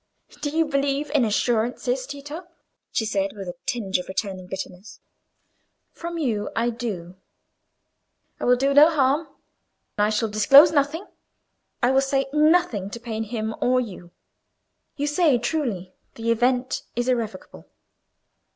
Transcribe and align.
"Do 0.41 0.49
you 0.49 0.65
believe 0.65 1.11
in 1.11 1.25
assurances, 1.25 2.07
Tito?" 2.07 2.47
she 2.91 3.05
said, 3.05 3.33
with 3.35 3.47
a 3.47 3.53
tinge 3.67 3.99
of 3.99 4.07
returning 4.07 4.47
bitterness. 4.47 4.99
"From 5.91 6.17
you, 6.17 6.49
I 6.55 6.71
do." 6.71 7.17
"I 8.39 8.45
will 8.45 8.55
do 8.55 8.69
you 8.69 8.73
no 8.73 8.89
harm. 8.89 9.27
I 9.99 10.09
shall 10.09 10.27
disclose 10.27 10.71
nothing. 10.71 11.05
I 11.83 11.91
will 11.91 12.01
say 12.01 12.25
nothing 12.33 12.89
to 12.89 12.99
pain 12.99 13.25
him 13.25 13.53
or 13.61 13.79
you. 13.79 14.09
You 14.95 15.05
say 15.05 15.37
truly, 15.37 15.93
the 16.15 16.31
event 16.31 16.81
is 16.95 17.07
irrevocable." 17.07 17.69